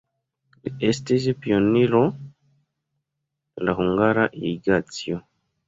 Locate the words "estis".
0.87-1.27